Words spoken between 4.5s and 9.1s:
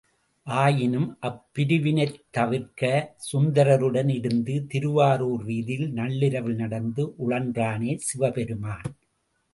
திருவாரூர் வீதியில் நள்ளிரவில் நடந்து உழன்றானே சிவபெருமான்!